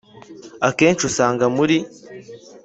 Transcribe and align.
Akenshi 0.67 1.03
usanga 1.09 1.45
muri 1.55 1.77